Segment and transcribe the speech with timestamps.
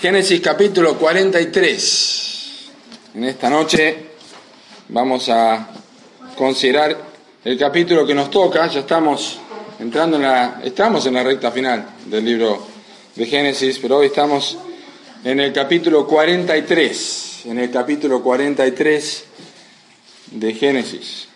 [0.00, 2.70] Génesis capítulo 43.
[3.16, 3.96] En esta noche
[4.88, 5.68] vamos a
[6.38, 6.96] considerar
[7.44, 8.66] el capítulo que nos toca.
[8.68, 9.38] Ya estamos
[9.78, 12.66] entrando en la, estamos en la recta final del libro
[13.14, 14.56] de Génesis, pero hoy estamos
[15.22, 17.42] en el capítulo 43.
[17.44, 19.24] En el capítulo 43
[20.30, 21.28] de Génesis.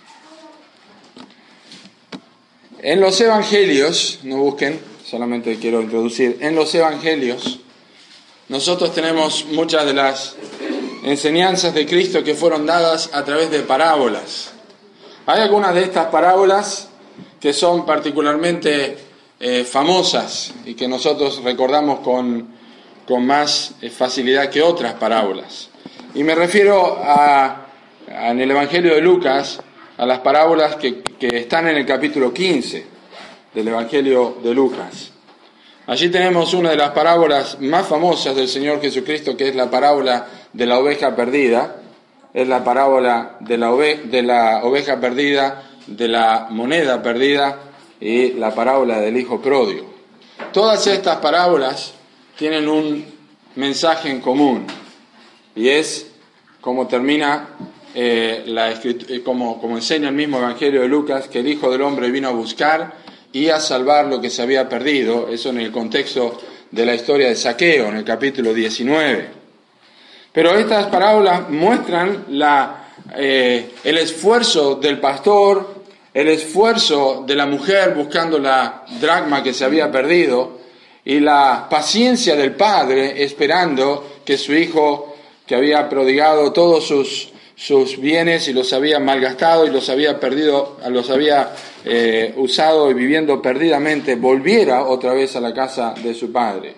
[2.78, 7.60] En los evangelios, no busquen, solamente quiero introducir, en los evangelios,
[8.48, 10.36] nosotros tenemos muchas de las
[11.02, 14.52] enseñanzas de Cristo que fueron dadas a través de parábolas.
[15.27, 16.88] Hay algunas de estas parábolas
[17.41, 18.98] que son particularmente
[19.41, 22.48] eh, famosas y que nosotros recordamos con,
[23.06, 25.70] con más eh, facilidad que otras parábolas.
[26.14, 27.66] Y me refiero a,
[28.06, 29.60] en el Evangelio de Lucas
[29.97, 32.86] a las parábolas que, que están en el capítulo 15
[33.54, 35.13] del Evangelio de Lucas.
[35.86, 40.26] Allí tenemos una de las parábolas más famosas del Señor Jesucristo, que es la parábola
[40.50, 41.76] de la oveja perdida.
[42.32, 47.60] Es la parábola de la, de la oveja perdida, de la moneda perdida
[48.00, 49.92] y la parábola del hijo pródigo.
[50.52, 51.92] Todas estas parábolas
[52.38, 53.04] tienen un
[53.54, 54.66] mensaje en común
[55.54, 56.10] y es
[56.62, 57.48] como termina
[57.94, 61.82] eh, la eh, como, como enseña el mismo Evangelio de Lucas, que el Hijo del
[61.82, 63.03] Hombre vino a buscar
[63.34, 66.40] y a salvar lo que se había perdido, eso en el contexto
[66.70, 69.28] de la historia de Saqueo, en el capítulo 19.
[70.32, 75.82] Pero estas parábolas muestran la, eh, el esfuerzo del pastor,
[76.14, 80.60] el esfuerzo de la mujer buscando la dracma que se había perdido
[81.04, 88.00] y la paciencia del padre esperando que su hijo, que había prodigado todos sus sus
[88.00, 91.54] bienes y los había malgastado y los había perdido, los había
[91.84, 96.75] eh, usado y viviendo perdidamente, volviera otra vez a la casa de su padre.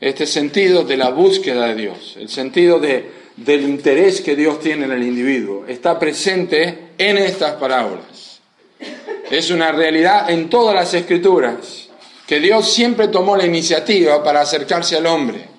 [0.00, 4.84] Este sentido de la búsqueda de Dios, el sentido de, del interés que Dios tiene
[4.84, 8.40] en el individuo, está presente en estas parábolas.
[9.30, 11.88] Es una realidad en todas las escrituras,
[12.26, 15.51] que Dios siempre tomó la iniciativa para acercarse al hombre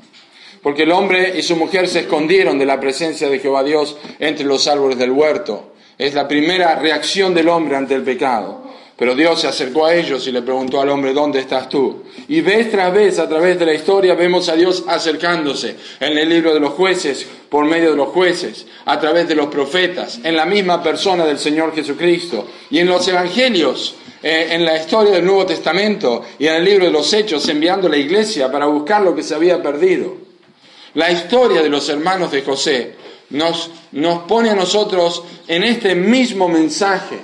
[0.63, 4.45] porque el hombre y su mujer se escondieron de la presencia de Jehová Dios entre
[4.45, 5.73] los árboles del huerto.
[5.97, 8.63] Es la primera reacción del hombre ante el pecado.
[8.95, 12.03] Pero Dios se acercó a ellos y le preguntó al hombre, ¿dónde estás tú?
[12.27, 16.29] Y vez tras vez, a través de la historia, vemos a Dios acercándose en el
[16.29, 20.35] libro de los jueces, por medio de los jueces, a través de los profetas, en
[20.35, 22.47] la misma persona del Señor Jesucristo.
[22.69, 26.85] Y en los evangelios, eh, en la historia del Nuevo Testamento y en el libro
[26.85, 30.32] de los Hechos, enviando a la iglesia para buscar lo que se había perdido.
[30.95, 32.95] La historia de los hermanos de José
[33.31, 37.19] nos, nos pone a nosotros en este mismo mensaje.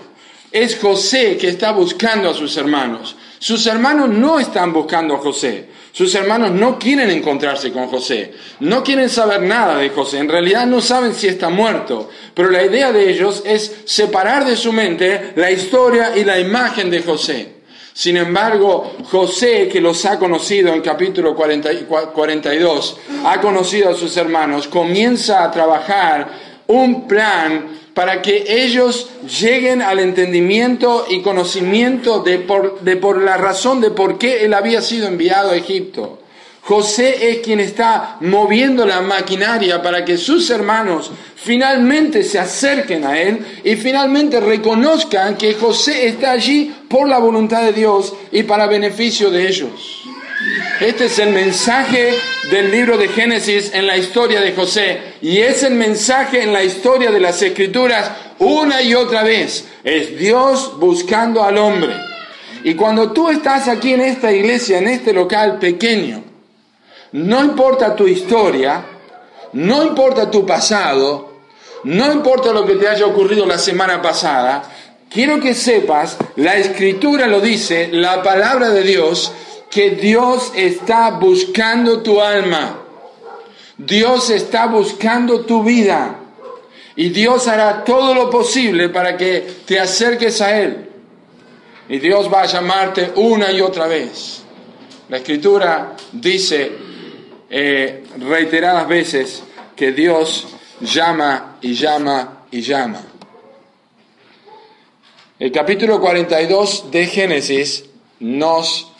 [0.52, 3.16] Es José que está buscando a sus hermanos.
[3.38, 5.70] Sus hermanos no están buscando a José.
[5.92, 8.34] Sus hermanos no quieren encontrarse con José.
[8.60, 10.18] No quieren saber nada de José.
[10.18, 12.10] En realidad no saben si está muerto.
[12.34, 16.90] Pero la idea de ellos es separar de su mente la historia y la imagen
[16.90, 17.59] de José.
[18.00, 24.70] Sin embargo, José, que los ha conocido en capítulo 42, ha conocido a sus hermanos,
[24.70, 26.30] comienza a trabajar
[26.68, 29.10] un plan para que ellos
[29.42, 34.54] lleguen al entendimiento y conocimiento de por, de por la razón de por qué él
[34.54, 36.20] había sido enviado a Egipto.
[36.70, 43.20] José es quien está moviendo la maquinaria para que sus hermanos finalmente se acerquen a
[43.20, 48.68] Él y finalmente reconozcan que José está allí por la voluntad de Dios y para
[48.68, 50.04] beneficio de ellos.
[50.80, 52.14] Este es el mensaje
[52.52, 56.64] del libro de Génesis en la historia de José y es el mensaje en la
[56.64, 59.66] historia de las escrituras una y otra vez.
[59.84, 61.96] Es Dios buscando al hombre.
[62.64, 66.29] Y cuando tú estás aquí en esta iglesia, en este local pequeño,
[67.12, 68.86] no importa tu historia,
[69.54, 71.30] no importa tu pasado,
[71.84, 74.64] no importa lo que te haya ocurrido la semana pasada,
[75.10, 79.32] quiero que sepas, la escritura lo dice, la palabra de Dios,
[79.70, 82.80] que Dios está buscando tu alma.
[83.78, 86.16] Dios está buscando tu vida.
[86.96, 90.90] Y Dios hará todo lo posible para que te acerques a Él.
[91.88, 94.42] Y Dios va a llamarte una y otra vez.
[95.08, 96.89] La escritura dice
[97.50, 99.44] eh, reiteradas veces
[99.76, 100.48] que Dios
[100.82, 103.02] llama y llama y llama.
[105.40, 107.86] El capítulo 42 de Génesis
[108.20, 108.92] nos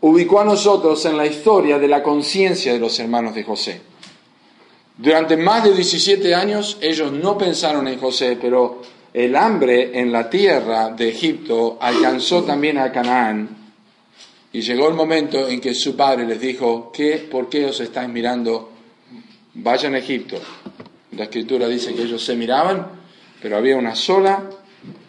[0.00, 3.80] ubicó a nosotros en la historia de la conciencia de los hermanos de José.
[4.96, 8.82] Durante más de 17 años ellos no pensaron en José, pero
[9.12, 13.61] el hambre en la tierra de Egipto alcanzó también a Canaán
[14.52, 18.08] y llegó el momento en que su padre les dijo, ¿qué, ¿por qué os estáis
[18.10, 18.70] mirando?
[19.54, 20.36] Vayan a Egipto.
[21.16, 22.86] La escritura dice que ellos se miraban,
[23.40, 24.50] pero había una sola,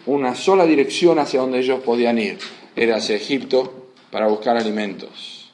[0.06, 2.38] una sola dirección hacia donde ellos podían ir.
[2.76, 5.52] Era hacia Egipto para buscar alimentos.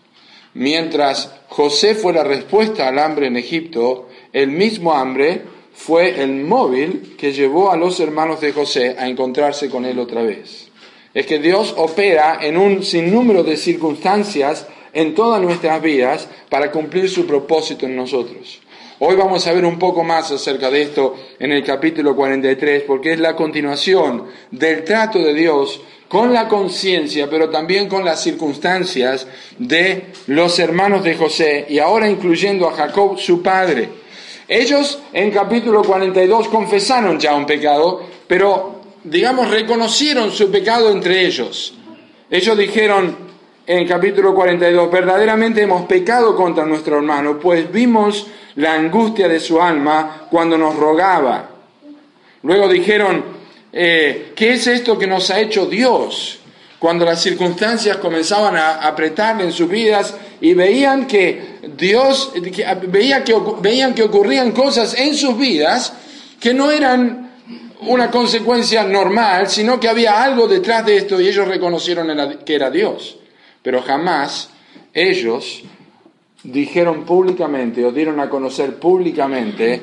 [0.54, 5.42] Mientras José fue la respuesta al hambre en Egipto, el mismo hambre
[5.74, 10.22] fue el móvil que llevó a los hermanos de José a encontrarse con él otra
[10.22, 10.69] vez
[11.14, 17.10] es que Dios opera en un sinnúmero de circunstancias en todas nuestras vidas para cumplir
[17.10, 18.62] su propósito en nosotros.
[19.02, 23.14] Hoy vamos a ver un poco más acerca de esto en el capítulo 43, porque
[23.14, 29.26] es la continuación del trato de Dios con la conciencia, pero también con las circunstancias
[29.58, 33.90] de los hermanos de José y ahora incluyendo a Jacob, su padre.
[34.48, 38.79] Ellos en capítulo 42 confesaron ya un pecado, pero
[39.10, 41.74] digamos, reconocieron su pecado entre ellos.
[42.30, 43.30] Ellos dijeron
[43.66, 49.62] en capítulo 42, verdaderamente hemos pecado contra nuestro hermano, pues vimos la angustia de su
[49.62, 51.50] alma cuando nos rogaba.
[52.44, 53.24] Luego dijeron,
[53.72, 56.40] eh, ¿qué es esto que nos ha hecho Dios?
[56.80, 63.94] Cuando las circunstancias comenzaban a apretarle en sus vidas y veían que Dios, que, veían
[63.94, 65.94] que ocurrían cosas en sus vidas
[66.40, 67.29] que no eran
[67.82, 72.08] una consecuencia normal, sino que había algo detrás de esto y ellos reconocieron
[72.46, 73.18] que era Dios.
[73.62, 74.50] Pero jamás
[74.94, 75.64] ellos
[76.44, 79.82] dijeron públicamente o dieron a conocer públicamente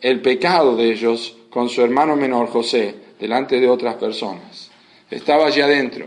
[0.00, 4.70] el pecado de ellos con su hermano menor José delante de otras personas.
[5.10, 6.06] Estaba allí adentro.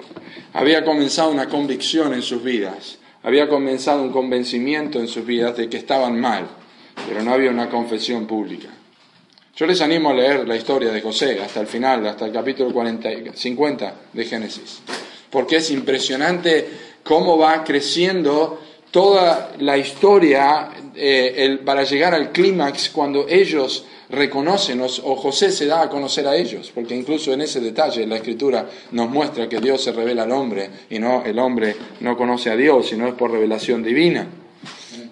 [0.53, 3.00] Había comenzado una convicción en sus vidas.
[3.24, 6.47] Había comenzado un convencimiento en sus vidas de que estaban mal,
[7.07, 8.69] pero no había una confesión pública.
[9.60, 12.72] Yo les animo a leer la historia de José hasta el final, hasta el capítulo
[12.72, 14.80] 40, 50 de Génesis,
[15.30, 16.66] porque es impresionante
[17.04, 18.58] cómo va creciendo
[18.90, 25.82] toda la historia eh, para llegar al clímax cuando ellos reconocen o, José se da
[25.82, 29.84] a conocer a ellos, porque incluso en ese detalle la escritura nos muestra que Dios
[29.84, 33.30] se revela al hombre y no el hombre no conoce a Dios, sino es por
[33.30, 34.26] revelación divina.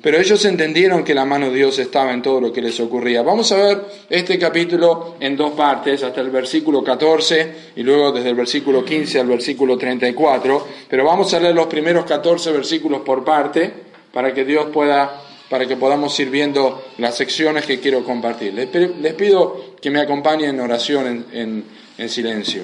[0.02, 3.24] Pero ellos entendieron que la mano de Dios estaba en todo lo que les ocurría.
[3.24, 8.30] Vamos a ver este capítulo en dos partes, hasta el versículo 14 y luego desde
[8.30, 10.68] el versículo 15 al versículo 34.
[10.88, 13.72] Pero vamos a leer los primeros 14 versículos por parte
[14.14, 18.54] para que Dios pueda, para que podamos ir viendo las secciones que quiero compartir.
[18.54, 22.64] Les, pido que me acompañen en oración en silencio.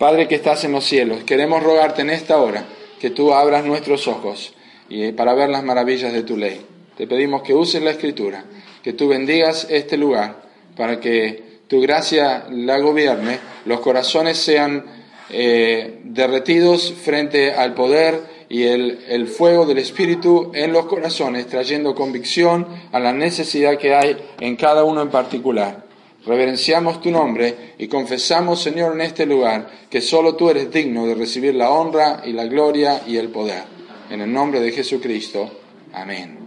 [0.00, 2.64] Padre que estás en los cielos, queremos rogarte en esta hora
[2.98, 4.54] que tú abras nuestros ojos
[4.90, 6.60] y para ver las maravillas de tu ley.
[6.96, 8.44] Te pedimos que uses la escritura,
[8.82, 10.42] que tú bendigas este lugar
[10.76, 14.84] para que tu gracia la gobierne, los corazones sean
[15.30, 21.94] eh, derretidos frente al poder y el, el, fuego del Espíritu en los corazones, trayendo
[21.94, 25.86] convicción a la necesidad que hay en cada uno en particular.
[26.26, 31.14] Reverenciamos tu nombre y confesamos, Señor, en este lugar que solo tú eres digno de
[31.14, 33.79] recibir la honra y la gloria y el poder.
[34.10, 35.48] En el nombre de Jesucristo.
[35.92, 36.40] Amén.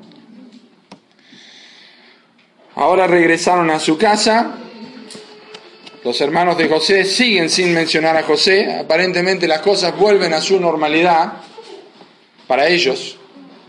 [2.75, 4.57] Ahora regresaron a su casa.
[6.03, 8.75] Los hermanos de José siguen sin mencionar a José.
[8.81, 11.35] Aparentemente las cosas vuelven a su normalidad.
[12.47, 13.17] Para ellos,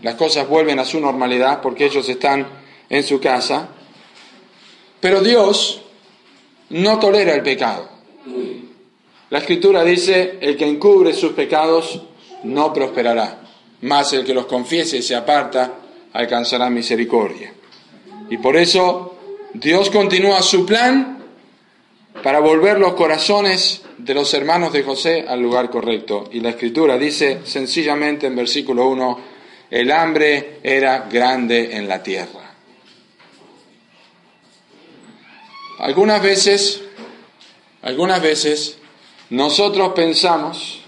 [0.01, 2.45] las cosas vuelven a su normalidad porque ellos están
[2.89, 3.69] en su casa.
[4.99, 5.83] Pero Dios
[6.69, 7.87] no tolera el pecado.
[9.29, 12.01] La escritura dice, el que encubre sus pecados
[12.43, 13.44] no prosperará
[13.81, 15.73] más el que los confiese y se aparta
[16.13, 17.53] alcanzará misericordia.
[18.29, 19.17] Y por eso
[19.53, 21.23] Dios continúa su plan
[22.23, 26.29] para volver los corazones de los hermanos de José al lugar correcto.
[26.31, 29.19] Y la escritura dice sencillamente en versículo 1,
[29.71, 32.53] el hambre era grande en la tierra.
[35.79, 36.81] Algunas veces,
[37.81, 38.77] algunas veces,
[39.29, 40.84] nosotros pensamos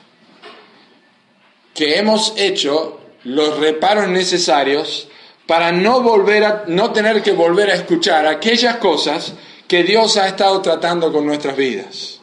[1.78, 5.08] que hemos hecho los reparos necesarios
[5.46, 9.34] para no volver a, no tener que volver a escuchar aquellas cosas
[9.68, 12.20] que Dios ha estado tratando con nuestras vidas.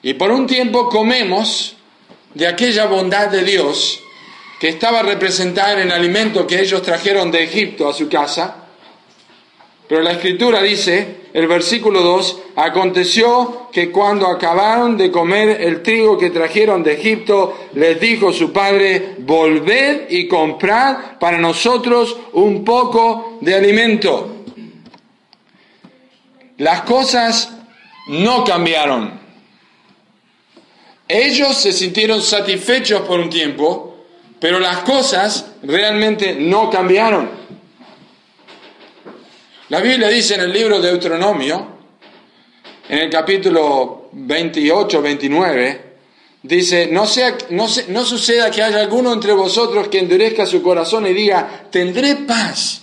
[0.00, 1.74] Y por un tiempo comemos
[2.34, 3.98] de aquella bondad de Dios
[4.60, 8.68] que estaba representada en el alimento que ellos trajeron de Egipto a su casa.
[9.88, 16.16] Pero la escritura dice, el versículo 2, aconteció que cuando acabaron de comer el trigo
[16.16, 23.36] que trajeron de Egipto, les dijo su padre, volved y comprad para nosotros un poco
[23.42, 24.44] de alimento.
[26.56, 27.52] Las cosas
[28.08, 29.20] no cambiaron.
[31.06, 34.06] Ellos se sintieron satisfechos por un tiempo,
[34.40, 37.28] pero las cosas realmente no cambiaron.
[39.68, 41.66] La Biblia dice en el libro de Deuteronomio,
[42.88, 45.80] en el capítulo 28, 29,
[46.40, 51.08] dice, no, sea, no, no suceda que haya alguno entre vosotros que endurezca su corazón
[51.08, 52.82] y diga, tendré paz,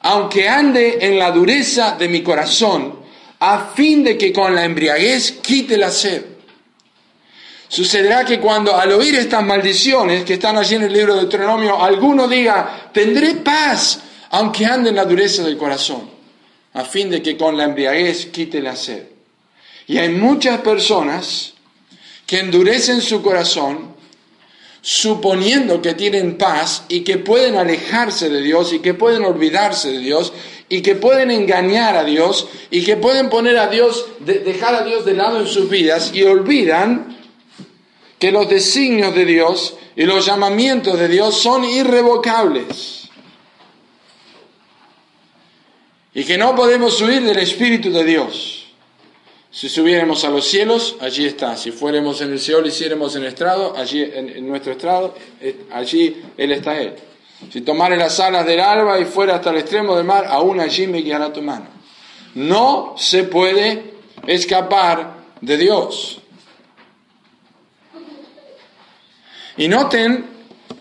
[0.00, 3.00] aunque ande en la dureza de mi corazón,
[3.40, 6.24] a fin de que con la embriaguez quite la sed.
[7.68, 11.82] Sucederá que cuando al oír estas maldiciones que están allí en el libro de Deuteronomio,
[11.82, 14.00] alguno diga, tendré paz,
[14.32, 16.08] aunque ande en la dureza del corazón,
[16.72, 19.04] a fin de que con la embriaguez quite la sed.
[19.86, 21.52] Y hay muchas personas
[22.26, 23.94] que endurecen su corazón
[24.80, 29.98] suponiendo que tienen paz y que pueden alejarse de Dios y que pueden olvidarse de
[29.98, 30.32] Dios
[30.70, 35.04] y que pueden engañar a Dios y que pueden poner a Dios, dejar a Dios
[35.04, 37.18] de lado en sus vidas y olvidan
[38.18, 43.01] que los designios de Dios y los llamamientos de Dios son irrevocables.
[46.14, 48.66] Y que no podemos huir del Espíritu de Dios.
[49.50, 51.56] Si subiéramos a los cielos, allí está.
[51.56, 56.52] Si fuéramos en el Seol, hiciéramos en estrado, allí en, nuestro estrado, eh, allí Él
[56.52, 56.94] está Él.
[57.50, 60.86] Si tomare las alas del alba y fuera hasta el extremo del mar, aún allí
[60.86, 61.66] me guiará tu mano.
[62.34, 63.92] No se puede
[64.26, 66.20] escapar de Dios.
[69.58, 70.24] Y noten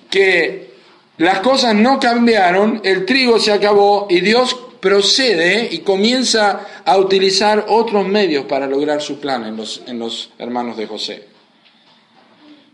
[0.09, 0.71] que
[1.17, 7.65] las cosas no cambiaron, el trigo se acabó y Dios procede y comienza a utilizar
[7.69, 11.27] otros medios para lograr su plan en los, en los hermanos de José.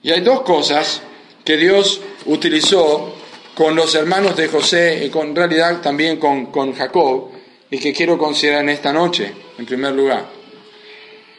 [0.02, 1.02] Y hay dos cosas
[1.44, 3.14] que Dios utilizó
[3.56, 7.30] con los hermanos de José y con realidad también con, con Jacob
[7.70, 10.26] y que quiero considerar en esta noche, en primer lugar.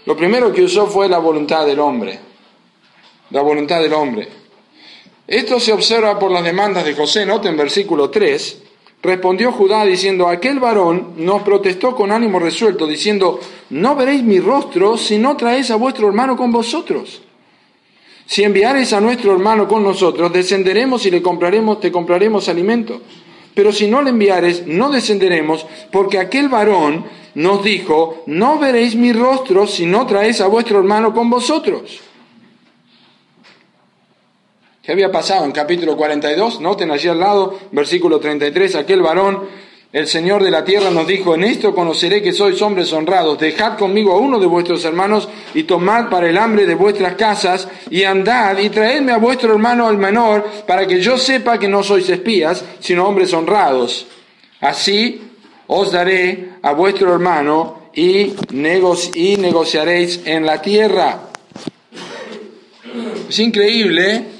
[0.04, 2.18] Lo primero que usó fue la voluntad del hombre,
[3.30, 4.28] la voluntad del hombre.
[5.26, 7.26] Esto se observa por las demandas de José.
[7.26, 8.62] Noten versículo 3.
[9.00, 13.38] Respondió Judá diciendo, aquel varón nos protestó con ánimo resuelto, diciendo,
[13.70, 17.22] no veréis mi rostro si no traéis a vuestro hermano con vosotros.
[18.26, 23.00] Si enviareis a nuestro hermano con nosotros, descenderemos y le compraremos, te compraremos alimento.
[23.54, 29.12] Pero si no le enviares, no descenderemos, porque aquel varón nos dijo, no veréis mi
[29.12, 32.00] rostro si no traéis a vuestro hermano con vosotros.
[34.88, 36.62] ¿Qué había pasado en capítulo 42?
[36.62, 39.46] Noten allí al lado, versículo 33, aquel varón,
[39.92, 43.76] el Señor de la tierra nos dijo, en esto conoceré que sois hombres honrados, dejad
[43.76, 48.04] conmigo a uno de vuestros hermanos y tomad para el hambre de vuestras casas y
[48.04, 52.08] andad y traedme a vuestro hermano al menor para que yo sepa que no sois
[52.08, 54.06] espías, sino hombres honrados.
[54.62, 55.20] Así
[55.66, 58.32] os daré a vuestro hermano y,
[59.14, 61.24] y negociaréis en la tierra.
[63.28, 64.37] Es increíble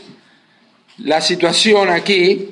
[0.99, 2.49] la situación aquí,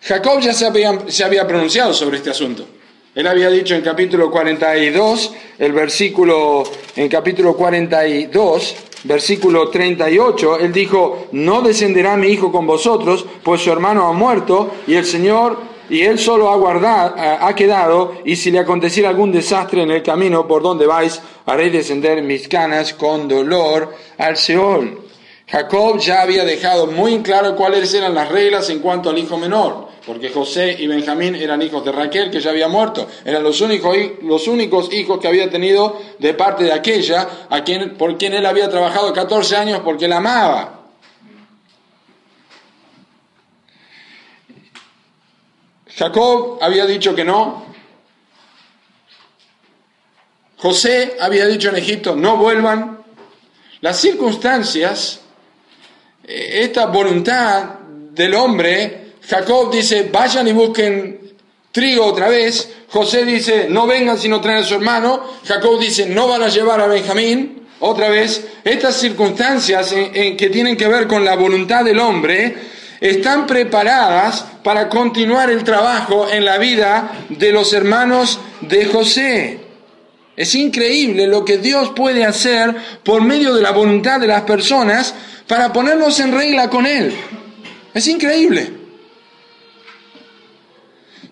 [0.00, 2.66] Jacob ya se había, se había pronunciado sobre este asunto.
[3.14, 6.62] Él había dicho en capítulo 42, el versículo,
[6.94, 13.72] en capítulo 42, versículo 38, él dijo, no descenderá mi hijo con vosotros, pues su
[13.72, 15.58] hermano ha muerto y el Señor
[15.90, 20.02] y él solo ha, guardado, ha quedado, y si le aconteciera algún desastre en el
[20.02, 25.07] camino por donde vais, haréis descender mis canas con dolor al Seol.
[25.50, 29.88] Jacob ya había dejado muy claro cuáles eran las reglas en cuanto al hijo menor,
[30.04, 33.08] porque José y Benjamín eran hijos de Raquel, que ya había muerto.
[33.24, 37.96] Eran los únicos, los únicos hijos que había tenido de parte de aquella a quien,
[37.96, 40.74] por quien él había trabajado 14 años porque la amaba.
[45.96, 47.64] Jacob había dicho que no.
[50.58, 53.02] José había dicho en Egipto, no vuelvan.
[53.80, 55.22] Las circunstancias
[56.28, 57.64] esta voluntad
[58.12, 61.20] del hombre, Jacob dice, vayan y busquen
[61.72, 62.70] trigo otra vez.
[62.90, 65.22] José dice, no vengan si no traen a su hermano.
[65.46, 68.46] Jacob dice, no van a llevar a Benjamín otra vez.
[68.64, 72.56] Estas circunstancias en, que tienen que ver con la voluntad del hombre
[73.00, 79.67] están preparadas para continuar el trabajo en la vida de los hermanos de José.
[80.38, 85.12] Es increíble lo que Dios puede hacer por medio de la voluntad de las personas
[85.48, 87.12] para ponernos en regla con Él.
[87.92, 88.70] Es increíble.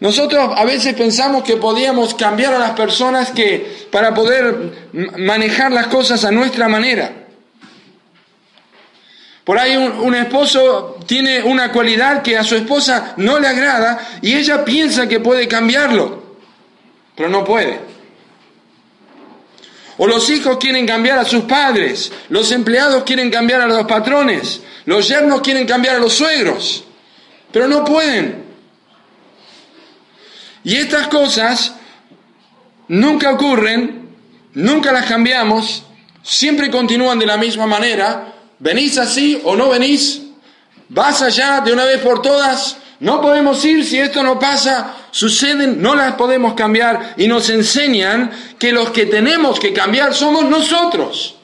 [0.01, 5.87] Nosotros a veces pensamos que podíamos cambiar a las personas que para poder manejar las
[5.87, 7.13] cosas a nuestra manera.
[9.45, 14.35] Por ahí un, esposo tiene una cualidad que a su esposa no le agrada y
[14.35, 16.25] ella piensa que puede cambiarlo,
[17.15, 17.96] pero no puede.
[19.99, 24.61] O los hijos quieren cambiar a sus padres, los empleados quieren cambiar a los patrones,
[24.85, 26.85] los yernos quieren cambiar a los suegros,
[27.51, 28.45] pero no pueden.
[30.65, 31.75] Y estas cosas
[32.89, 34.11] nunca ocurren,
[34.53, 35.85] nunca las cambiamos,
[36.23, 40.23] siempre continúan de la misma manera, ¿Venís así o no venís?
[40.89, 42.79] ¿Vas allá de una vez por todas?
[43.01, 44.95] No podemos ir si esto no pasa.
[45.17, 50.45] Suceden, no las podemos cambiar y nos enseñan que los que tenemos que cambiar somos
[50.45, 51.37] nosotros.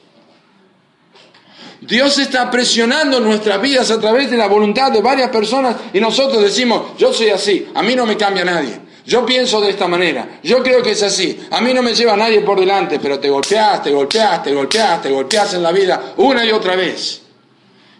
[1.81, 6.43] Dios está presionando nuestras vidas a través de la voluntad de varias personas y nosotros
[6.43, 8.79] decimos, yo soy así, a mí no me cambia nadie.
[9.07, 11.41] Yo pienso de esta manera, yo creo que es así.
[11.51, 15.63] A mí no me lleva nadie por delante, pero te golpeaste, golpeaste, golpeaste, golpeaste en
[15.63, 17.22] la vida una y otra vez.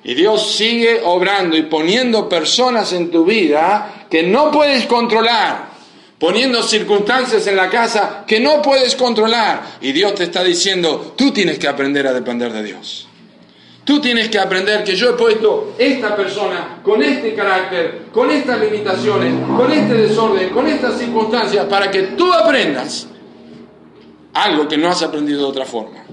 [0.05, 5.71] Y Dios sigue obrando y poniendo personas en tu vida que no puedes controlar,
[6.19, 9.63] poniendo circunstancias en la casa que no puedes controlar.
[9.81, 13.09] Y Dios te está diciendo, tú tienes que aprender a depender de Dios.
[13.85, 18.61] Tú tienes que aprender que yo he puesto esta persona con este carácter, con estas
[18.61, 23.09] limitaciones, con este desorden, con estas circunstancias, para que tú aprendas
[24.35, 26.05] algo que no has aprendido de otra forma,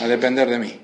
[0.00, 0.80] a depender de mí.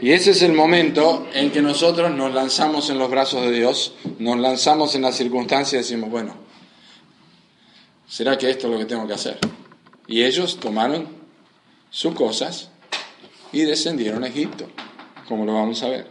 [0.00, 3.94] Y ese es el momento en que nosotros nos lanzamos en los brazos de Dios,
[4.18, 6.34] nos lanzamos en las circunstancias y decimos, bueno,
[8.06, 9.38] ¿será que esto es lo que tengo que hacer?
[10.06, 11.08] Y ellos tomaron
[11.90, 12.70] sus cosas
[13.52, 14.68] y descendieron a Egipto,
[15.28, 16.06] como lo vamos a ver.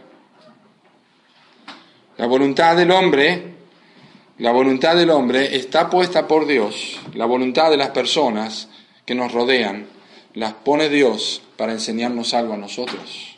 [2.18, 3.54] La voluntad del hombre,
[4.38, 8.68] la voluntad del hombre está puesta por Dios, la voluntad de las personas
[9.04, 9.86] que nos rodean,
[10.34, 13.35] las pone Dios para enseñarnos algo a nosotros.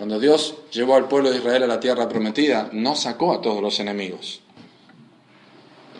[0.00, 3.60] Cuando Dios llevó al pueblo de Israel a la tierra prometida, no sacó a todos
[3.60, 4.40] los enemigos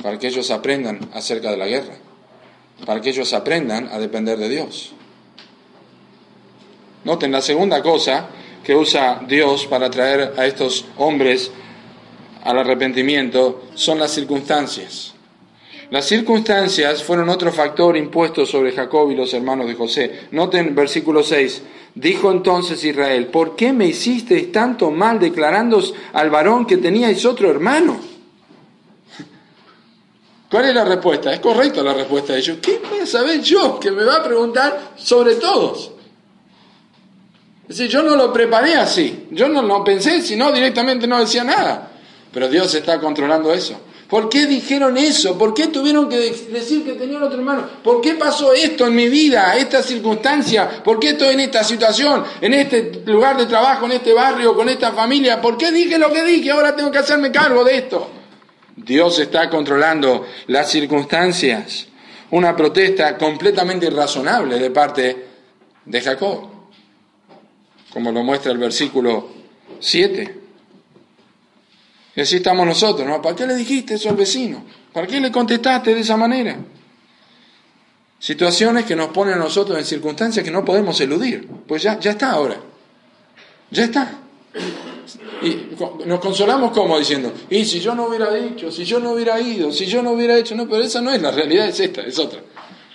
[0.03, 1.99] para que ellos aprendan acerca de la guerra,
[2.87, 4.93] para que ellos aprendan a depender de Dios.
[7.05, 8.27] Noten la segunda cosa
[8.65, 11.51] que usa Dios para traer a estos hombres
[12.43, 15.13] al arrepentimiento son las circunstancias.
[15.91, 20.29] Las circunstancias fueron otro factor impuesto sobre Jacob y los hermanos de José.
[20.31, 21.63] Noten versículo 6.
[21.97, 27.51] Dijo entonces Israel, ¿por qué me hicisteis tanto mal declarándoos al varón que teníais otro
[27.51, 27.99] hermano?
[30.49, 31.33] ¿Cuál es la respuesta?
[31.33, 32.59] Es correcta la respuesta de ellos.
[32.63, 35.91] ¿Qué voy a saber yo que me va a preguntar sobre todos?
[37.69, 41.43] Es decir, yo no lo preparé así, yo no lo pensé, sino directamente no decía
[41.43, 41.91] nada.
[42.33, 43.81] Pero Dios está controlando eso.
[44.11, 45.39] ¿Por qué dijeron eso?
[45.39, 47.65] ¿Por qué tuvieron que decir que tenían otro hermano?
[47.85, 50.83] ¿Por qué pasó esto en mi vida, esta circunstancia?
[50.83, 54.69] ¿Por qué estoy en esta situación, en este lugar de trabajo, en este barrio, con
[54.69, 55.41] esta familia?
[55.41, 56.51] ¿Por qué dije lo que dije?
[56.51, 58.11] Ahora tengo que hacerme cargo de esto.
[58.75, 61.87] Dios está controlando las circunstancias.
[62.33, 65.27] Una protesta completamente irrazonable de parte
[65.85, 66.49] de Jacob,
[67.93, 69.29] como lo muestra el versículo
[69.79, 70.41] 7.
[72.21, 73.23] Y así estamos nosotros, ¿no?
[73.23, 74.63] ¿Para qué le dijiste eso al vecino?
[74.93, 76.55] ¿Para qué le contestaste de esa manera?
[78.19, 81.49] Situaciones que nos ponen a nosotros en circunstancias que no podemos eludir.
[81.67, 82.61] Pues ya, ya está ahora.
[83.71, 84.19] Ya está.
[85.41, 85.69] Y
[86.05, 89.73] nos consolamos como diciendo, y si yo no hubiera dicho, si yo no hubiera ido,
[89.73, 92.19] si yo no hubiera hecho, no, pero esa no es la realidad, es esta, es
[92.19, 92.43] otra.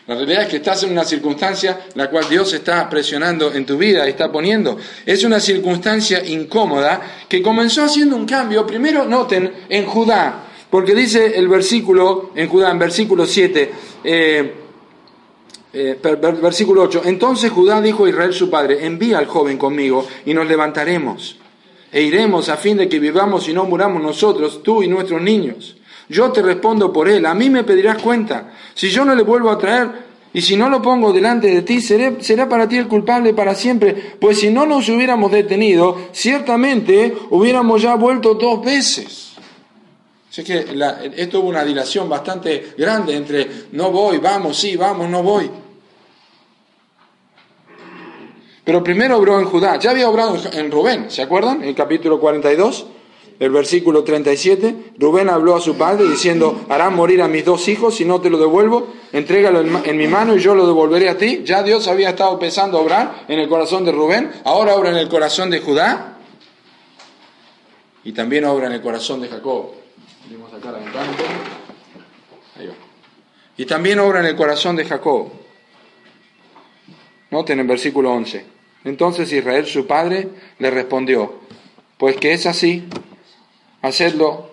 [0.07, 3.77] La realidad es que estás en una circunstancia la cual Dios está presionando en tu
[3.77, 4.77] vida, está poniendo.
[5.05, 8.67] Es una circunstancia incómoda que comenzó haciendo un cambio.
[8.67, 13.71] Primero noten en Judá, porque dice el versículo, en Judá, en versículo 7,
[14.03, 14.53] eh,
[15.73, 15.99] eh,
[16.41, 20.47] versículo 8, entonces Judá dijo a Israel su padre, envía al joven conmigo y nos
[20.47, 21.37] levantaremos
[21.95, 25.77] e iremos a fin de que vivamos y no muramos nosotros, tú y nuestros niños.
[26.09, 28.53] Yo te respondo por él, a mí me pedirás cuenta.
[28.73, 29.89] Si yo no le vuelvo a traer
[30.33, 34.17] y si no lo pongo delante de ti, será para ti el culpable para siempre,
[34.19, 39.33] pues si no nos hubiéramos detenido, ciertamente hubiéramos ya vuelto dos veces.
[40.29, 40.65] Así que
[41.15, 45.49] esto hubo una dilación bastante grande entre no voy, vamos, sí, vamos, no voy.
[48.65, 49.77] Pero primero obró en Judá.
[49.79, 51.61] Ya había obrado en Rubén, ¿se acuerdan?
[51.61, 52.87] En el capítulo 42.
[53.39, 57.95] El versículo 37, Rubén habló a su padre diciendo, harán morir a mis dos hijos
[57.95, 61.41] si no te lo devuelvo, entrégalo en, mi mano y yo lo devolveré a ti.
[61.43, 64.97] Ya Dios había estado empezando a obrar en el corazón de Rubén, ahora obra en
[64.97, 66.17] el corazón de Judá
[68.05, 69.71] y también obra en el corazón de Jacob.
[73.57, 75.29] Y también obra en el corazón de Jacob.
[77.31, 78.45] Noten en versículo 11.
[78.85, 81.39] Entonces Israel, su padre, le respondió,
[81.97, 82.87] pues que es así,
[83.85, 84.49] hacedlo,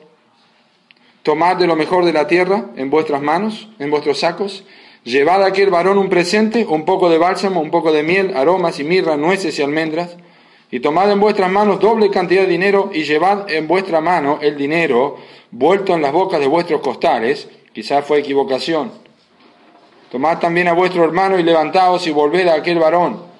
[1.22, 4.64] tomad de lo mejor de la tierra en vuestras manos, en vuestros sacos,
[5.04, 8.78] llevad a aquel varón un presente, un poco de bálsamo, un poco de miel, aromas
[8.80, 10.16] y mirra, nueces y almendras,
[10.70, 14.56] y tomad en vuestras manos doble cantidad de dinero y llevad en vuestra mano el
[14.56, 15.16] dinero
[15.50, 18.92] vuelto en las bocas de vuestros costales, quizás fue equivocación.
[20.10, 23.31] Tomad también a vuestro hermano y levantaos y volved a aquel varón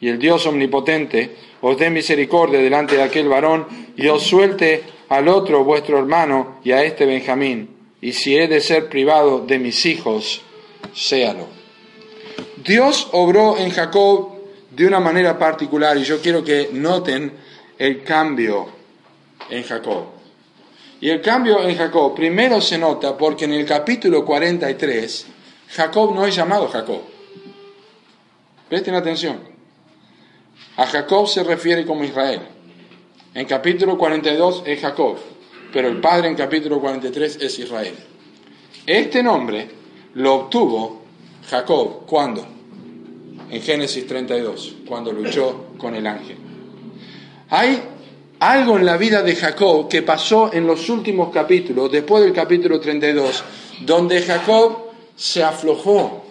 [0.00, 5.28] y el Dios omnipotente os dé misericordia delante de aquel varón y os suelte al
[5.28, 7.76] otro vuestro hermano y a este Benjamín.
[8.00, 10.42] Y si he de ser privado de mis hijos,
[10.94, 11.46] séalo.
[12.64, 14.38] Dios obró en Jacob
[14.70, 17.32] de una manera particular y yo quiero que noten
[17.78, 18.66] el cambio
[19.50, 20.04] en Jacob.
[21.00, 25.26] Y el cambio en Jacob primero se nota porque en el capítulo 43
[25.70, 27.00] Jacob no es llamado Jacob.
[28.68, 29.47] Presten atención.
[30.78, 32.40] A Jacob se refiere como Israel.
[33.34, 35.16] En capítulo 42 es Jacob,
[35.72, 37.94] pero el padre en capítulo 43 es Israel.
[38.86, 39.68] Este nombre
[40.14, 41.02] lo obtuvo
[41.50, 42.46] Jacob, ¿cuándo?
[43.50, 46.36] En Génesis 32, cuando luchó con el ángel.
[47.50, 47.82] Hay
[48.38, 52.78] algo en la vida de Jacob que pasó en los últimos capítulos, después del capítulo
[52.78, 53.42] 32,
[53.80, 56.24] donde Jacob se aflojó,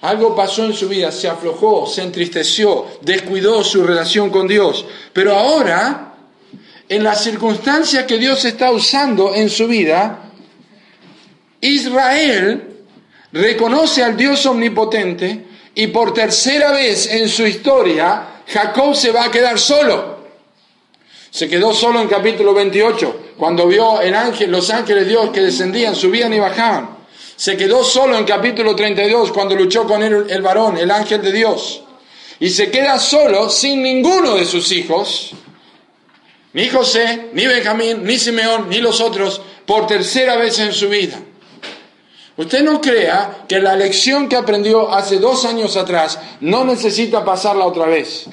[0.00, 4.84] algo pasó en su vida, se aflojó, se entristeció, descuidó su relación con Dios.
[5.12, 6.14] Pero ahora,
[6.88, 10.30] en las circunstancias que Dios está usando en su vida,
[11.60, 12.84] Israel
[13.32, 19.30] reconoce al Dios omnipotente y por tercera vez en su historia, Jacob se va a
[19.30, 20.18] quedar solo.
[21.30, 25.40] Se quedó solo en capítulo 28, cuando vio el ángel, los ángeles de Dios que
[25.40, 26.97] descendían, subían y bajaban.
[27.38, 31.30] Se quedó solo en capítulo 32 cuando luchó con él el varón, el ángel de
[31.30, 31.84] Dios.
[32.40, 35.30] Y se queda solo sin ninguno de sus hijos,
[36.52, 41.20] ni José, ni Benjamín, ni Simeón, ni los otros, por tercera vez en su vida.
[42.36, 47.66] Usted no crea que la lección que aprendió hace dos años atrás no necesita pasarla
[47.66, 48.26] otra vez.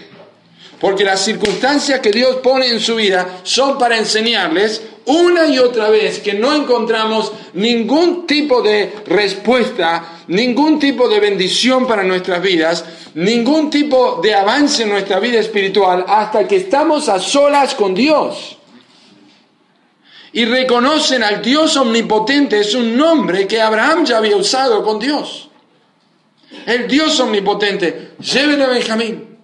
[0.80, 5.90] Porque las circunstancias que Dios pone en su vida son para enseñarles una y otra
[5.90, 12.84] vez que no encontramos ningún tipo de respuesta, ningún tipo de bendición para nuestras vidas,
[13.14, 18.58] ningún tipo de avance en nuestra vida espiritual hasta que estamos a solas con Dios.
[20.34, 25.50] Y reconocen al Dios omnipotente, es un nombre que Abraham ya había usado con Dios.
[26.66, 29.35] El Dios omnipotente, llévenle a Benjamín.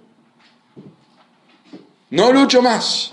[2.12, 3.12] No lucho más.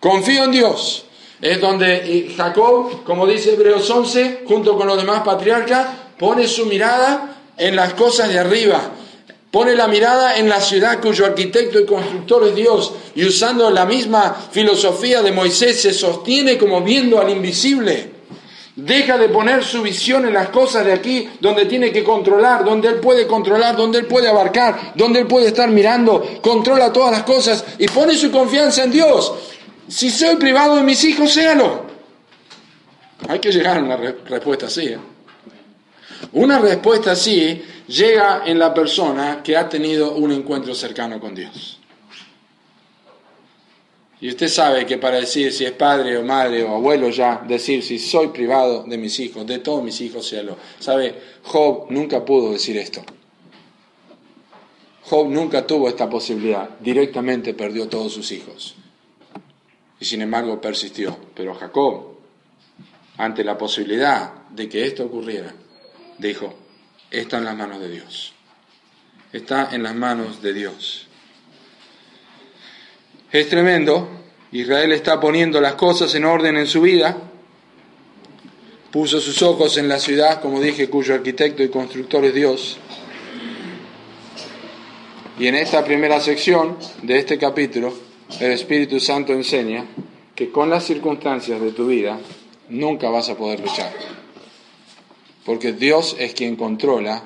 [0.00, 1.06] Confío en Dios
[1.40, 5.86] es donde Jacob, como dice Hebreos 11, junto con los demás patriarcas,
[6.18, 8.80] pone su mirada en las cosas de arriba,
[9.50, 13.84] pone la mirada en la ciudad cuyo arquitecto y constructor es Dios, y usando la
[13.84, 18.15] misma filosofía de Moisés se sostiene como viendo al invisible.
[18.76, 22.88] Deja de poner su visión en las cosas de aquí, donde tiene que controlar, donde
[22.88, 27.22] él puede controlar, donde él puede abarcar, donde él puede estar mirando, controla todas las
[27.22, 29.32] cosas y pone su confianza en Dios.
[29.88, 31.86] Si soy privado de mis hijos, séalo.
[33.26, 34.88] Hay que llegar a una respuesta así.
[34.88, 34.98] ¿eh?
[36.32, 41.75] Una respuesta así llega en la persona que ha tenido un encuentro cercano con Dios.
[44.26, 47.84] Y usted sabe que para decir si es padre o madre o abuelo ya, decir
[47.84, 50.56] si soy privado de mis hijos, de todos mis hijos, séalo.
[50.80, 51.14] ¿Sabe?
[51.44, 53.04] Job nunca pudo decir esto.
[55.02, 56.68] Job nunca tuvo esta posibilidad.
[56.80, 58.74] Directamente perdió todos sus hijos
[60.00, 61.16] y sin embargo persistió.
[61.32, 62.16] Pero Jacob,
[63.18, 65.54] ante la posibilidad de que esto ocurriera,
[66.18, 66.52] dijo,
[67.12, 68.32] está en las manos de Dios.
[69.32, 71.06] Está en las manos de Dios.
[73.32, 74.08] Es tremendo.
[74.52, 77.16] Israel está poniendo las cosas en orden en su vida.
[78.90, 82.78] Puso sus ojos en la ciudad, como dije, cuyo arquitecto y constructor es Dios.
[85.38, 87.92] Y en esta primera sección de este capítulo
[88.40, 89.84] el Espíritu Santo enseña
[90.34, 92.18] que con las circunstancias de tu vida
[92.68, 93.92] nunca vas a poder luchar.
[95.44, 97.22] Porque Dios es quien controla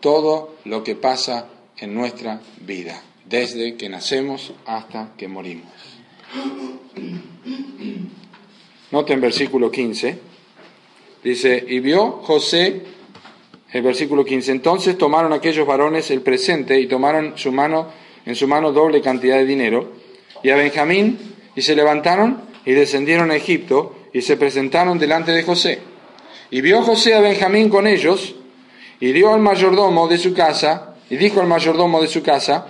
[0.00, 5.72] todo lo que pasa en nuestra vida, desde que nacemos hasta que morimos.
[8.90, 10.18] Noten versículo 15.
[11.24, 12.82] Dice, y vio José,
[13.72, 17.88] el versículo 15, entonces tomaron aquellos varones el presente y tomaron su mano,
[18.24, 19.92] en su mano doble cantidad de dinero,
[20.42, 21.18] y a Benjamín,
[21.56, 25.80] y se levantaron y descendieron a Egipto, y se presentaron delante de José.
[26.50, 28.36] Y vio José a Benjamín con ellos,
[29.00, 32.66] y dio al mayordomo de su casa, y dijo al mayordomo de su casa,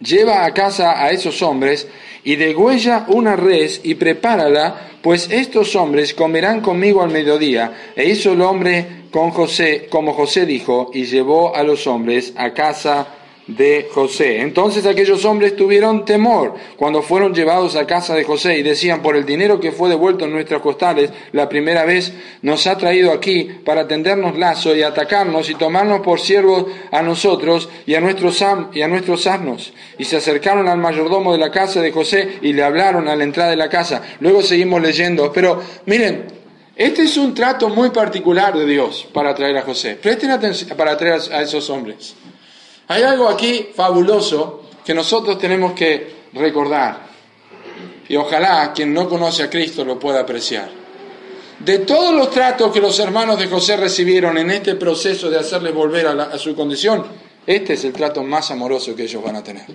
[0.00, 1.88] lleva a casa a esos hombres,
[2.24, 7.92] y degüella una res y prepárala, pues estos hombres comerán conmigo al mediodía.
[7.96, 12.52] E hizo el hombre con José, como José dijo, y llevó a los hombres a
[12.52, 13.06] casa
[13.48, 14.40] de José.
[14.42, 19.16] Entonces aquellos hombres tuvieron temor cuando fueron llevados a casa de José y decían, por
[19.16, 23.44] el dinero que fue devuelto en nuestras costales la primera vez, nos ha traído aquí
[23.64, 28.82] para tendernos lazo y atacarnos y tomarnos por siervos a nosotros y a nuestros, y
[28.82, 29.72] a nuestros asnos.
[29.98, 33.24] Y se acercaron al mayordomo de la casa de José y le hablaron a la
[33.24, 34.02] entrada de la casa.
[34.20, 36.26] Luego seguimos leyendo, pero miren,
[36.76, 39.98] este es un trato muy particular de Dios para traer a José.
[40.00, 42.14] Presten atención para traer a esos hombres.
[42.88, 47.06] Hay algo aquí fabuloso que nosotros tenemos que recordar.
[48.08, 50.70] Y ojalá quien no conoce a Cristo lo pueda apreciar.
[51.58, 55.74] De todos los tratos que los hermanos de José recibieron en este proceso de hacerles
[55.74, 57.04] volver a, su condición,
[57.46, 59.66] este es el trato más amoroso que ellos van a tener.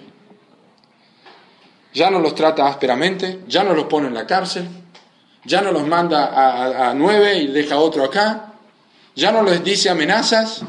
[1.93, 4.67] Ya no los trata ásperamente, ya no los pone en la cárcel,
[5.43, 8.53] ya no los manda a, a nueve y deja otro acá,
[9.13, 10.63] ya no les dice amenazas,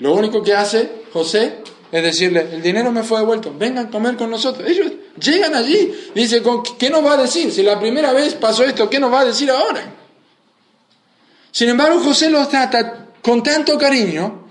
[0.00, 4.16] lo único que hace José es decirle, el dinero me fue devuelto, vengan a comer
[4.16, 4.68] con nosotros.
[4.68, 6.42] Ellos llegan allí, dice,
[6.78, 7.50] ¿qué nos va a decir?
[7.50, 9.94] Si la primera vez pasó esto, ¿qué nos va a decir ahora?
[11.50, 14.48] Sin embargo, José los trata con tanto cariño,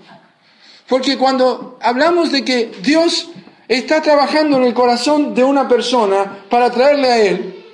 [0.88, 3.28] porque cuando hablamos de que Dios
[3.68, 7.64] está trabajando en el corazón de una persona para traerle a Él,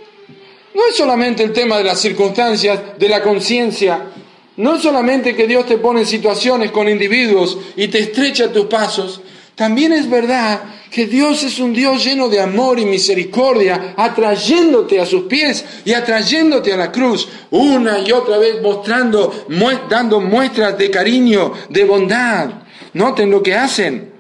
[0.75, 4.11] no es solamente el tema de las circunstancias, de la conciencia,
[4.57, 9.21] no solamente que Dios te pone en situaciones con individuos y te estrecha tus pasos,
[9.55, 15.07] también es verdad que Dios es un Dios lleno de amor y misericordia, atrayéndote a
[15.07, 19.47] sus pies y atrayéndote a la cruz, una y otra vez mostrando,
[19.89, 22.51] dando muestras de cariño, de bondad.
[22.93, 24.13] Noten lo que hacen.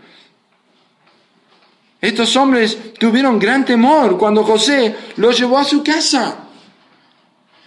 [2.00, 6.43] Estos hombres tuvieron gran temor cuando José los llevó a su casa.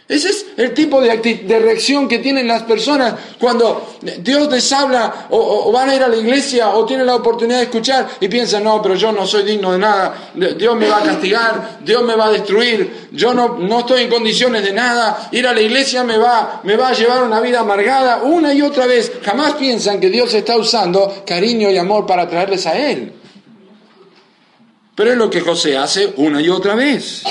[0.10, 5.70] Ese es el tipo de, reacción que tienen las personas cuando Dios les habla o,
[5.74, 8.82] van a ir a la iglesia o tienen la oportunidad de escuchar y piensan, no,
[8.82, 12.28] pero yo no soy digno de nada, Dios me va a castigar, Dios me va
[12.28, 16.18] a destruir, yo no, no estoy en condiciones de nada, ir a la iglesia me
[16.18, 19.12] va, me va a llevar una vida amargada una y otra vez.
[19.24, 23.12] Jamás piensan que Dios está usando cariño y amor para traerles a Él.
[24.96, 27.24] Pero es lo que José hace una y otra vez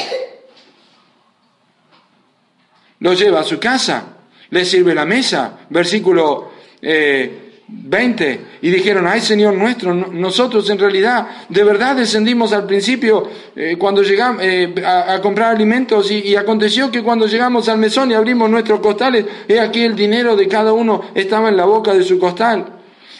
[3.00, 4.04] lo lleva a su casa,
[4.50, 11.26] le sirve la mesa, versículo 20, eh, y dijeron, ay Señor nuestro, nosotros en realidad
[11.48, 16.90] de verdad descendimos al principio eh, cuando llegamos eh, a, comprar alimentos y, y, aconteció
[16.90, 20.72] que cuando llegamos al mesón y abrimos nuestros costales, he aquí el dinero de cada
[20.72, 22.75] uno estaba en la boca de su costal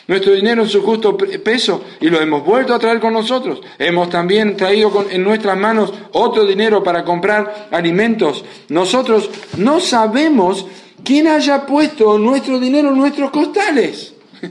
[0.09, 3.61] nuestro dinero en su justo peso y lo hemos vuelto a traer con nosotros.
[3.79, 8.45] Hemos también traído en nuestras manos otro dinero para comprar alimentos.
[8.69, 10.67] Nosotros no sabemos
[11.03, 14.15] quién haya puesto nuestro dinero en nuestros costales.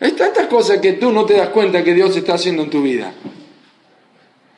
[0.00, 2.82] Hay tantas cosas que tú no te das cuenta que Dios está haciendo en tu
[2.82, 3.12] vida.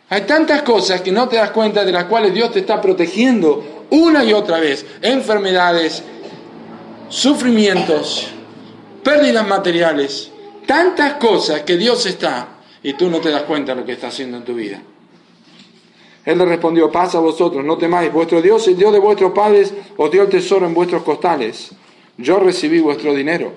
[0.09, 3.87] Hay tantas cosas que no te das cuenta de las cuales Dios te está protegiendo
[3.91, 4.85] una y otra vez.
[5.03, 6.05] Enfermedades,
[7.09, 8.29] sufrimientos,
[9.03, 10.31] pérdidas materiales,
[10.67, 12.49] tantas cosas que Dios está
[12.83, 14.83] y tú no te das cuenta de lo que está haciendo en tu vida.
[16.25, 19.75] Él le respondió, pasa a vosotros, no temáis, vuestro Dios, el Dios de vuestros padres,
[19.97, 21.73] os dio el tesoro en vuestros costales.
[22.17, 23.53] Yo recibí vuestro dinero.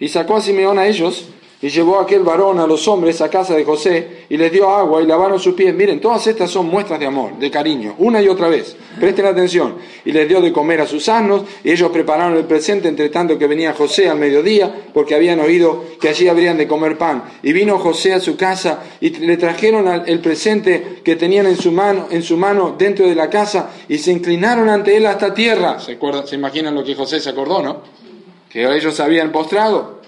[0.00, 1.28] Y sacó a Simeón a ellos
[1.62, 5.02] y llevó aquel varón a los hombres a casa de José y les dio agua
[5.02, 5.74] y lavaron sus pies.
[5.74, 8.76] Miren, todas estas son muestras de amor, de cariño, una y otra vez.
[8.98, 9.74] Presten atención.
[10.06, 13.38] Y les dio de comer a sus asnos y ellos prepararon el presente entre tanto
[13.38, 17.24] que venía José al mediodía porque habían oído que allí habrían de comer pan.
[17.42, 21.72] Y vino José a su casa y le trajeron el presente que tenían en su
[21.72, 25.78] mano, en su mano dentro de la casa y se inclinaron ante él hasta tierra.
[25.78, 27.82] ¿Se, acuerdan, se imaginan lo que José se acordó, no?
[28.48, 29.99] Que ellos habían postrado.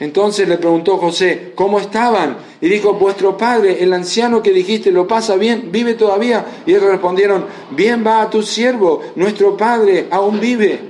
[0.00, 2.38] Entonces le preguntó José, ¿cómo estaban?
[2.60, 5.70] Y dijo, vuestro padre, el anciano que dijiste, ¿lo pasa bien?
[5.72, 6.62] ¿Vive todavía?
[6.66, 10.80] Y ellos respondieron, bien va a tu siervo, nuestro padre aún vive.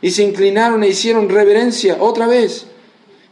[0.00, 2.66] Y se inclinaron e hicieron reverencia otra vez.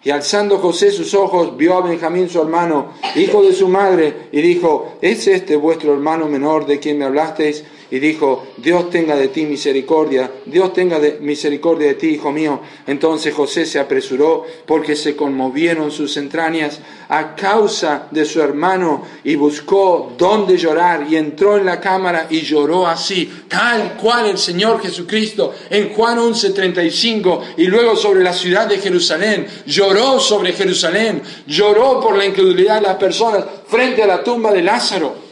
[0.05, 4.41] Y alzando José sus ojos, vio a Benjamín su hermano, hijo de su madre, y
[4.41, 7.65] dijo, ¿es este vuestro hermano menor de quien me hablasteis?
[7.91, 12.61] Y dijo, Dios tenga de ti misericordia, Dios tenga de misericordia de ti, hijo mío.
[12.87, 19.37] Entonces José se apresuró porque se conmovieron sus entrañas a causa de su hermano y
[19.37, 24.81] buscó dónde llorar y entró en la cámara y lloró así, tal cual el Señor
[24.83, 32.01] Jesucristo en Juan 11:35 y luego sobre la ciudad de Jerusalén, lloró sobre Jerusalén, lloró
[32.01, 35.26] por la incredulidad de las personas frente a la tumba de Lázaro.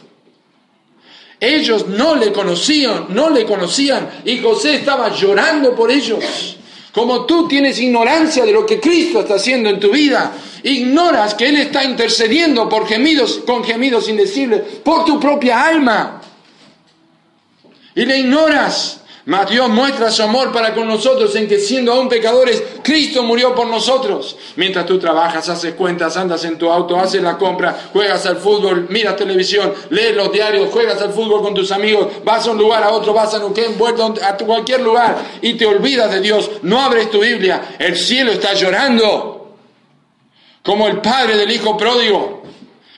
[1.45, 6.57] Ellos no le conocían, no le conocían y José estaba llorando por ellos.
[6.93, 11.49] Como tú tienes ignorancia de lo que Cristo está haciendo en tu vida, ignoras que
[11.49, 16.23] Él está intercediendo por gemidos, con gemidos indecibles, por tu propia alma.
[17.97, 19.01] Y le ignoras.
[19.27, 23.55] Mas Dios muestra su amor para con nosotros en que siendo aún pecadores, Cristo murió
[23.55, 24.37] por nosotros.
[24.57, 28.87] Mientras tú trabajas, haces cuentas, andas en tu auto, haces la compra, juegas al fútbol,
[28.91, 32.83] miras televisión, lees los diarios, juegas al fútbol con tus amigos, vas a un lugar,
[32.83, 36.83] a otro, vas a Nuquén, vuelto a cualquier lugar y te olvidas de Dios, no
[36.83, 39.55] abres tu Biblia, el cielo está llorando.
[40.63, 42.43] Como el padre del hijo pródigo,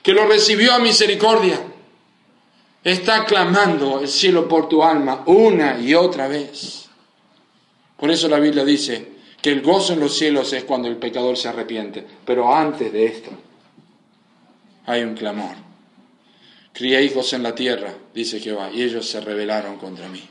[0.03, 1.66] que lo recibió a misericordia.
[2.83, 6.87] Está clamando el cielo por tu alma una y otra vez.
[7.97, 11.37] Por eso la Biblia dice que el gozo en los cielos es cuando el pecador
[11.37, 12.05] se arrepiente.
[12.25, 13.31] Pero antes de esto
[14.85, 15.55] hay un clamor.
[16.73, 20.23] Crié hijos en la tierra, dice Jehová, y ellos se rebelaron contra mí.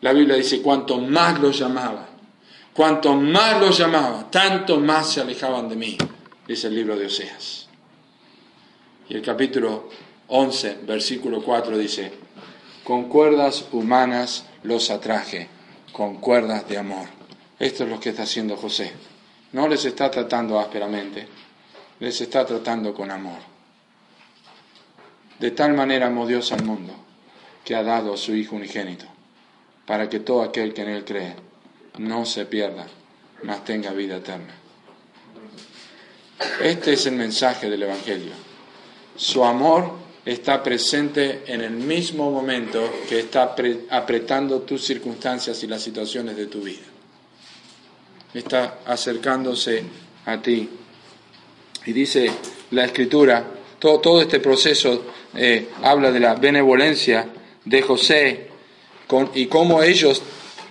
[0.00, 2.08] La Biblia dice, cuanto más los llamaba,
[2.72, 5.98] cuanto más los llamaba, tanto más se alejaban de mí,
[6.46, 7.68] dice el libro de Oseas.
[9.08, 9.88] Y el capítulo
[10.34, 12.10] 11, versículo 4 dice,
[12.84, 15.48] con cuerdas humanas los atraje,
[15.92, 17.06] con cuerdas de amor.
[17.58, 18.92] Esto es lo que está haciendo José.
[19.52, 21.28] No les está tratando ásperamente,
[22.00, 23.40] les está tratando con amor.
[25.38, 26.94] De tal manera amó Dios al mundo
[27.62, 29.04] que ha dado a su Hijo unigénito,
[29.84, 31.36] para que todo aquel que en Él cree
[31.98, 32.86] no se pierda,
[33.42, 34.54] mas tenga vida eterna.
[36.62, 38.32] Este es el mensaje del Evangelio.
[39.14, 43.54] Su amor está presente en el mismo momento que está
[43.90, 46.82] apretando tus circunstancias y las situaciones de tu vida.
[48.32, 49.82] Está acercándose
[50.24, 50.68] a ti.
[51.84, 52.30] Y dice
[52.70, 53.44] la escritura,
[53.78, 55.04] todo, todo este proceso
[55.34, 57.26] eh, habla de la benevolencia
[57.64, 58.48] de José
[59.34, 60.22] y cómo ellos,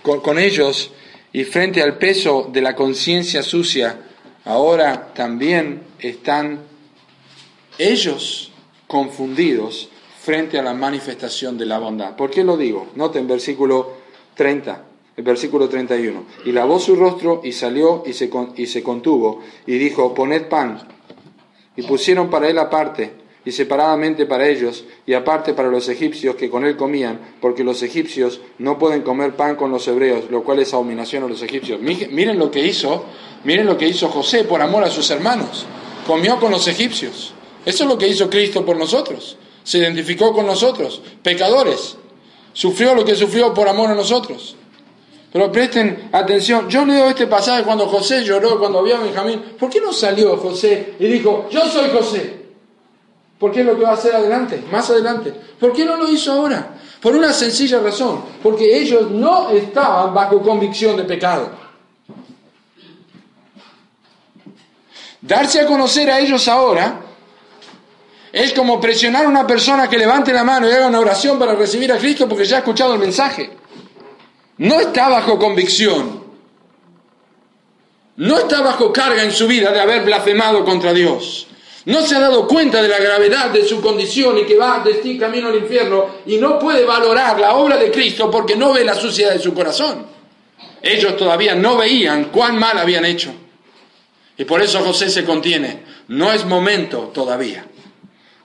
[0.01, 0.91] con ellos
[1.33, 3.99] y frente al peso de la conciencia sucia,
[4.45, 6.61] ahora también están
[7.77, 8.50] ellos
[8.91, 9.87] confundidos
[10.19, 12.17] frente a la manifestación de la bondad.
[12.17, 12.87] ¿Por qué lo digo?
[12.95, 13.93] Noten versículo
[14.35, 14.83] 30,
[15.15, 16.25] el versículo 31.
[16.43, 20.89] Y lavó su rostro y salió y se, y se contuvo y dijo, poned pan.
[21.77, 23.13] Y pusieron para él aparte
[23.45, 27.81] y separadamente para ellos y aparte para los egipcios que con él comían, porque los
[27.83, 31.79] egipcios no pueden comer pan con los hebreos, lo cual es abominación a los egipcios.
[31.79, 33.05] Miren lo que hizo,
[33.45, 35.65] miren lo que hizo José por amor a sus hermanos.
[36.05, 37.35] Comió con los egipcios.
[37.65, 39.37] Eso es lo que hizo Cristo por nosotros.
[39.63, 41.97] Se identificó con nosotros, pecadores.
[42.53, 44.55] Sufrió lo que sufrió por amor a nosotros.
[45.31, 49.41] Pero presten atención, yo leo este pasaje cuando José lloró, cuando vio a Benjamín.
[49.57, 52.41] ¿Por qué no salió José y dijo, yo soy José?
[53.39, 55.33] ¿Por qué es lo que va a hacer adelante, más adelante.
[55.59, 56.77] ¿Por qué no lo hizo ahora?
[57.01, 61.49] Por una sencilla razón, porque ellos no estaban bajo convicción de pecado.
[65.21, 67.01] Darse a conocer a ellos ahora
[68.31, 71.55] es como presionar a una persona que levante la mano y haga una oración para
[71.55, 73.51] recibir a Cristo porque ya ha escuchado el mensaje.
[74.57, 76.21] No está bajo convicción.
[78.17, 81.47] No está bajo carga en su vida de haber blasfemado contra Dios.
[81.85, 84.91] No se ha dado cuenta de la gravedad de su condición y que va de
[84.91, 88.85] este camino al infierno y no puede valorar la obra de Cristo porque no ve
[88.85, 90.05] la suciedad de su corazón.
[90.81, 93.33] Ellos todavía no veían cuán mal habían hecho.
[94.37, 95.83] Y por eso José se contiene.
[96.07, 97.65] No es momento todavía.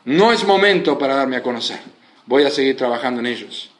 [0.06, 1.78] No es momento para darme a conocer.
[2.26, 3.70] Voy a seguir trabajando en ellos.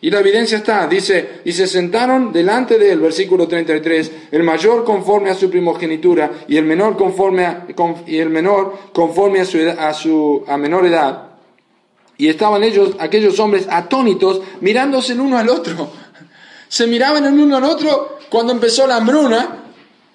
[0.00, 4.84] Y la evidencia está, dice, y se sentaron delante de él, versículo 33, el mayor
[4.84, 7.66] conforme a su primogenitura y el menor conforme a,
[8.06, 11.24] y el menor conforme su, a su a menor edad.
[12.16, 15.90] Y estaban ellos, aquellos hombres atónitos, mirándose el uno al otro.
[16.68, 19.64] Se miraban el uno al otro cuando empezó la hambruna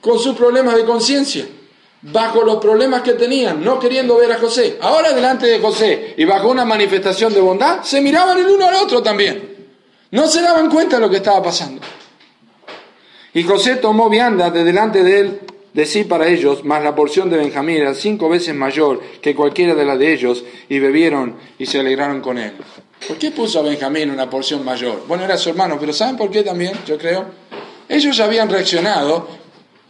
[0.01, 1.45] con sus problemas de conciencia
[2.03, 4.77] bajo los problemas que tenían, no queriendo ver a José.
[4.81, 8.75] Ahora delante de José y bajo una manifestación de bondad, se miraban el uno al
[8.75, 9.53] otro también.
[10.11, 11.81] No se daban cuenta de lo que estaba pasando.
[13.33, 15.39] Y José tomó vianda de delante de él
[15.73, 19.73] de sí para ellos, mas la porción de Benjamín era cinco veces mayor que cualquiera
[19.73, 22.53] de las de ellos, y bebieron y se alegraron con él.
[23.07, 25.03] ¿Por qué puso a Benjamín una porción mayor?
[25.07, 26.73] Bueno, era su hermano, pero ¿saben por qué también?
[26.85, 27.25] Yo creo.
[27.89, 29.27] Ellos habían reaccionado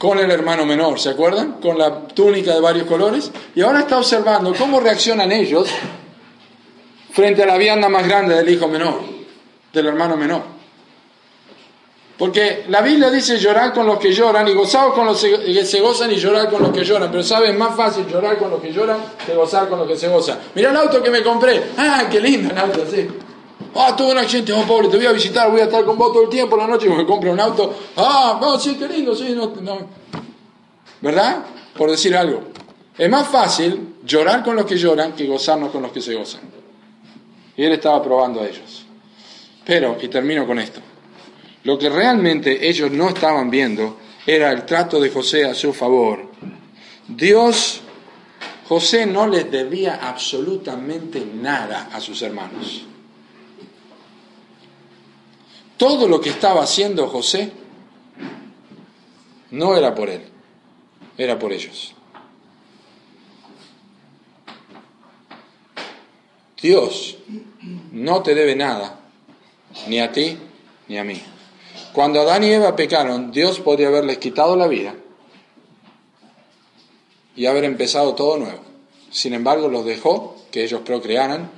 [0.03, 1.61] con el hermano menor, ¿se acuerdan?
[1.61, 3.31] Con la túnica de varios colores.
[3.55, 5.69] Y ahora está observando cómo reaccionan ellos
[7.13, 8.99] frente a la vianda más grande del hijo menor,
[9.71, 10.41] del hermano menor.
[12.17, 15.79] Porque la Biblia dice llorar con los que lloran y gozar con los que se
[15.79, 17.09] gozan y llorar con los que lloran.
[17.09, 19.95] Pero sabes, es más fácil llorar con los que lloran que gozar con los que
[19.95, 20.37] se gozan.
[20.53, 21.63] Mira el auto que me compré.
[21.77, 23.07] Ah, qué lindo el auto, sí.
[23.75, 26.13] Ah, tuve un accidente, oh pobre, te voy a visitar, voy a estar con vos
[26.13, 27.73] todo el tiempo la noche, me compro un auto.
[27.97, 29.77] Ah, no, sí, qué lindo, sí, no, no.
[31.01, 31.43] ¿Verdad?
[31.75, 32.43] Por decir algo.
[32.97, 36.41] Es más fácil llorar con los que lloran que gozarnos con los que se gozan.
[37.57, 38.85] Y él estaba probando a ellos.
[39.65, 40.79] Pero, y termino con esto.
[41.63, 46.29] Lo que realmente ellos no estaban viendo era el trato de José a su favor.
[47.07, 47.81] Dios,
[48.67, 52.85] José no les debía absolutamente nada a sus hermanos.
[55.83, 57.51] Todo lo que estaba haciendo José
[59.51, 60.21] no era por él,
[61.17, 61.93] era por ellos.
[66.61, 67.17] Dios
[67.91, 68.97] no te debe nada,
[69.89, 70.37] ni a ti
[70.87, 71.21] ni a mí.
[71.91, 74.95] Cuando Adán y Eva pecaron, Dios podría haberles quitado la vida
[77.35, 78.61] y haber empezado todo nuevo.
[79.11, 81.51] Sin embargo, los dejó que ellos procrearan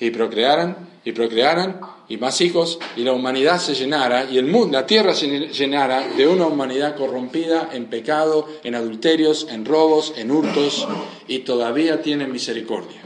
[0.00, 4.78] y procrearan y procrearan y más hijos y la humanidad se llenara y el mundo,
[4.78, 10.30] la tierra se llenara de una humanidad corrompida en pecado, en adulterios, en robos, en
[10.30, 10.86] hurtos
[11.26, 13.00] y todavía tiene misericordia.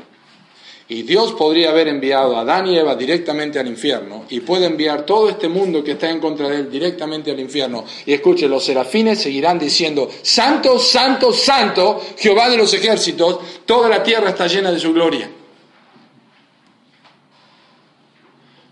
[0.88, 5.06] Y Dios podría haber enviado a Adán y Eva directamente al infierno y puede enviar
[5.06, 7.84] todo este mundo que está en contra de él directamente al infierno.
[8.04, 14.02] Y escuche, los serafines seguirán diciendo, Santo, Santo, Santo, Jehová de los ejércitos, toda la
[14.02, 15.30] tierra está llena de su gloria.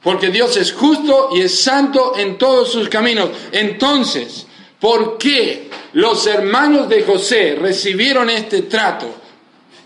[0.02, 3.30] Porque Dios es justo y es santo en todos sus caminos.
[3.52, 4.46] Entonces,
[4.78, 9.06] ¿por qué los hermanos de José recibieron este trato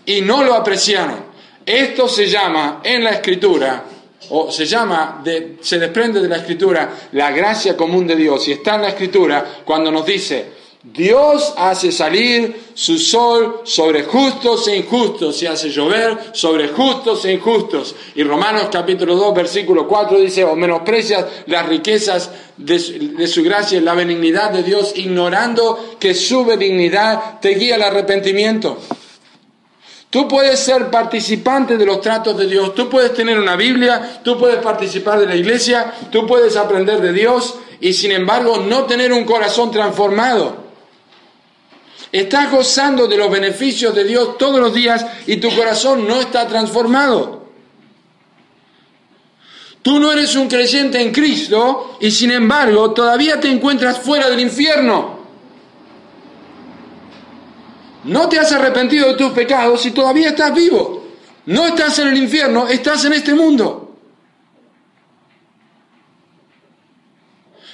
[0.05, 1.25] y no lo apreciaron?
[1.65, 3.83] Esto se llama en la escritura,
[4.29, 5.23] o se llama,
[5.59, 8.47] se desprende de la escritura, la gracia común de Dios.
[8.47, 10.45] Y está en la escritura cuando nos dice,
[10.93, 17.33] Dios hace salir su sol sobre justos e injustos y hace llover sobre justos e
[17.33, 17.95] injustos.
[18.13, 23.79] Y Romanos capítulo 2 versículo 4 dice, o menosprecias las riquezas de de su gracia
[23.79, 28.77] y la benignidad de Dios, ignorando que su benignidad te guía al arrepentimiento.
[30.11, 34.37] Tú puedes ser participante de los tratos de Dios, tú puedes tener una Biblia, tú
[34.37, 39.11] puedes participar de la iglesia, tú puedes aprender de Dios y sin embargo no tener
[39.11, 40.64] un corazón transformado.
[42.11, 46.47] Estás gozando de los beneficios de Dios todos los días y tu corazón no está
[46.47, 47.45] transformado.
[49.81, 54.39] Tú no eres un creyente en Cristo y sin embargo todavía te encuentras fuera del
[54.39, 55.19] infierno.
[58.05, 61.05] No te has arrepentido de tus pecados y todavía estás vivo.
[61.47, 63.95] No estás en el infierno, estás en este mundo.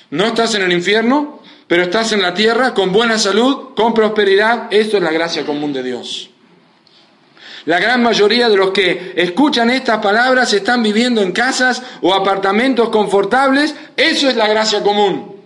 [0.09, 1.40] No estás en el infierno,
[1.71, 4.67] pero estás en la tierra con buena salud, con prosperidad.
[4.71, 6.29] Esto es la gracia común de Dios.
[7.63, 12.89] La gran mayoría de los que escuchan estas palabras están viviendo en casas o apartamentos
[12.89, 13.73] confortables.
[13.95, 15.37] Eso es la gracia común.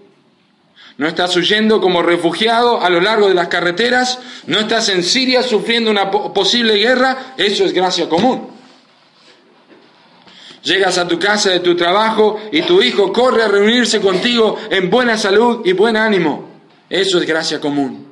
[0.97, 4.17] No estás huyendo como refugiado a lo largo de las carreteras,
[4.47, 8.54] no estás en Siria sufriendo una posible guerra, eso es gracia común.
[10.65, 14.89] Llegas a tu casa de tu trabajo y tu hijo corre a reunirse contigo en
[14.89, 16.49] buena salud y buen ánimo.
[16.89, 18.05] Eso es gracia común.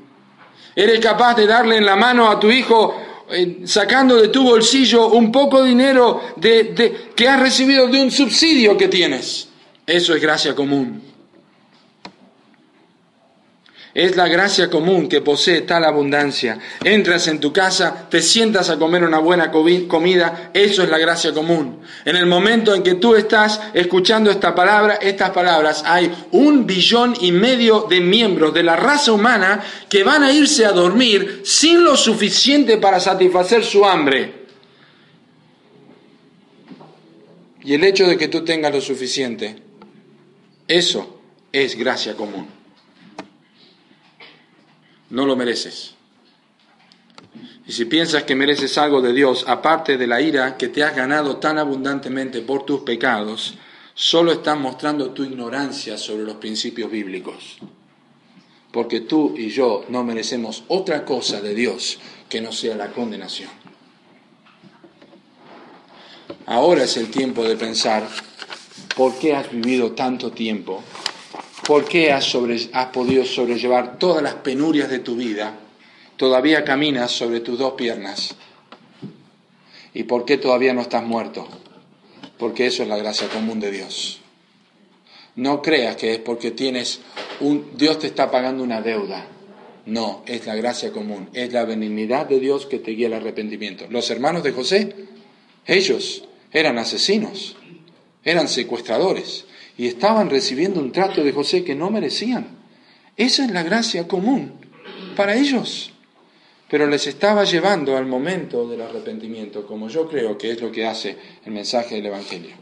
[0.75, 2.95] Eres capaz de darle en la mano a tu hijo
[3.31, 8.77] eh, sacando de tu bolsillo un poco de dinero que has recibido de un subsidio
[8.77, 9.49] que tienes.
[9.87, 11.12] Eso es gracia común.
[13.93, 16.57] Es la gracia común que posee tal abundancia.
[16.83, 21.31] Entras en tu casa, te sientas a comer una buena comida, eso es la gracia
[21.31, 21.79] común.
[22.03, 27.13] En el momento en que tú estás escuchando esta palabra, estas palabras, hay un billón
[27.21, 31.83] y medio de miembros de la raza humana que van a irse a dormir sin
[31.83, 34.41] lo suficiente para satisfacer su hambre.
[37.63, 39.55] Y el hecho de que tú tengas lo suficiente,
[40.67, 41.19] eso
[41.51, 42.62] es gracia común
[45.13, 45.93] no lo mereces.
[47.67, 50.95] Y si piensas que mereces algo de Dios, aparte de la ira que te has
[50.95, 53.53] ganado tan abundantemente por tus pecados,
[53.93, 57.59] solo estás mostrando tu ignorancia sobre los principios bíblicos.
[58.71, 63.51] porque tú y yo no merecemos otra cosa de Dios que no sea la condenación.
[66.47, 68.09] Ahora es el tiempo de pensar
[68.95, 70.81] por qué has vivido tanto tiempo,
[71.65, 72.35] por qué has,
[72.73, 75.57] has podido sobrellevar todas las penurias de tu vida,
[76.17, 78.35] todavía caminas sobre tus dos piernas
[79.93, 81.47] y por qué todavía no estás muerto,
[82.37, 84.19] porque eso es la gracia común de Dios.
[85.35, 87.01] No creas que es porque tienes
[87.39, 89.27] un Dios te está pagando una deuda.
[89.85, 93.85] No, es la gracia común, es la benignidad de Dios que te guía al arrepentimiento.
[93.89, 94.95] Los hermanos de José,
[95.65, 97.57] ellos eran asesinos,
[98.23, 99.45] eran secuestradores
[99.77, 102.47] y estaban recibiendo un trato de José que no merecían.
[103.17, 104.53] Esa es la gracia común
[105.15, 105.91] para ellos.
[106.69, 110.87] Pero les estaba llevando al momento del arrepentimiento, como yo creo que es lo que
[110.87, 112.55] hace el mensaje del Evangelio.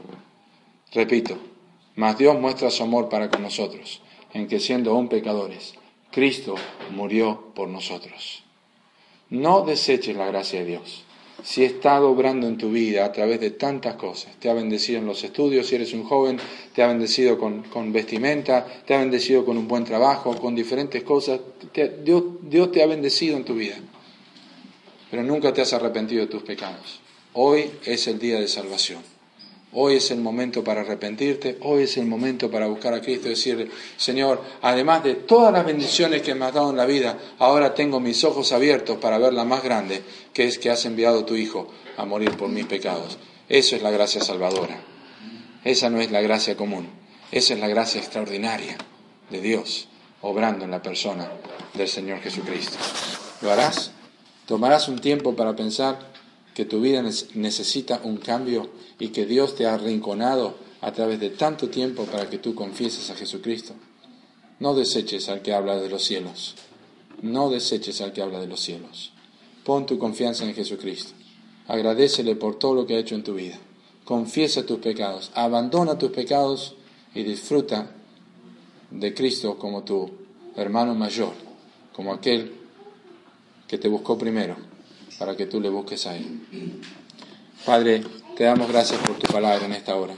[0.93, 1.37] Repito,
[1.95, 4.01] mas Dios muestra su amor para con nosotros,
[4.33, 5.75] en que siendo aún pecadores,
[6.11, 6.55] Cristo
[6.91, 8.43] murió por nosotros.
[9.29, 11.05] No deseches la gracia de Dios.
[11.43, 15.07] Si estado obrando en tu vida a través de tantas cosas, te ha bendecido en
[15.07, 16.39] los estudios, si eres un joven,
[16.73, 21.39] te ha bendecido con, vestimenta, te ha bendecido con un buen trabajo, con diferentes cosas,
[22.03, 23.75] Dios, Dios te ha bendecido en tu vida,
[25.09, 27.01] pero nunca te has arrepentido de tus pecados.
[27.33, 29.10] Hoy es el día de salvación.
[29.73, 33.31] Hoy es el momento para arrepentirte, hoy es el momento para buscar a Cristo y
[33.31, 37.73] decirle, Señor, además de todas las bendiciones que me has dado en la vida, ahora
[37.73, 40.03] tengo mis ojos abiertos para ver la más grande,
[40.33, 43.17] que es que has enviado tu Hijo a morir por mis pecados.
[43.47, 44.77] Eso es la gracia salvadora.
[45.63, 46.89] Esa no es la gracia común,
[47.31, 48.75] esa es la gracia extraordinaria
[49.29, 49.87] de Dios,
[50.21, 51.31] obrando en la persona
[51.75, 52.77] del Señor Jesucristo.
[53.41, 53.91] ¿Lo harás?
[54.47, 56.10] ¿Tomarás un tiempo para pensar?
[56.53, 57.03] Que tu vida
[57.35, 62.29] necesita un cambio y que Dios te ha arrinconado a través de tanto tiempo para
[62.29, 63.73] que tú confieses a Jesucristo.
[64.59, 66.55] No deseches al que habla de los cielos.
[67.21, 69.13] No deseches al que habla de los cielos.
[69.63, 71.13] Pon tu confianza en Jesucristo.
[71.67, 73.57] Agradecele por todo lo que ha hecho en tu vida.
[74.03, 75.31] Confiesa tus pecados.
[75.35, 76.75] Abandona tus pecados
[77.15, 77.91] y disfruta
[78.89, 80.11] de Cristo como tu
[80.55, 81.33] hermano mayor,
[81.93, 82.53] como aquel
[83.67, 84.70] que te buscó primero
[85.21, 86.25] para que tú le busques a Él.
[87.63, 88.01] Padre,
[88.35, 90.15] te damos gracias por tu palabra en esta hora.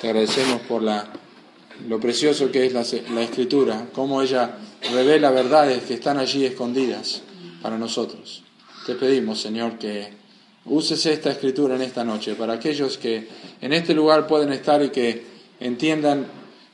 [0.00, 1.10] Te agradecemos por la,
[1.88, 4.56] lo precioso que es la, la escritura, cómo ella
[4.92, 7.22] revela verdades que están allí escondidas
[7.62, 8.44] para nosotros.
[8.86, 10.12] Te pedimos, Señor, que
[10.66, 13.26] uses esta escritura en esta noche para aquellos que
[13.60, 15.26] en este lugar pueden estar y que
[15.58, 16.28] entiendan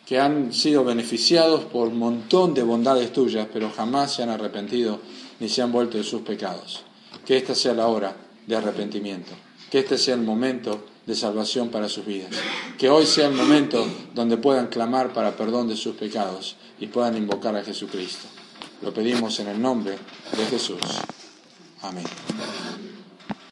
[0.04, 5.00] que han sido beneficiados por un montón de bondades tuyas, pero jamás se han arrepentido
[5.40, 6.83] ni se han vuelto de sus pecados
[7.24, 9.32] que esta sea la hora de arrepentimiento,
[9.70, 12.30] que este sea el momento de salvación para sus vidas,
[12.78, 17.16] que hoy sea el momento donde puedan clamar para perdón de sus pecados y puedan
[17.16, 18.26] invocar a Jesucristo.
[18.82, 19.98] Lo pedimos en el nombre
[20.36, 20.80] de Jesús.
[21.82, 22.04] Amén.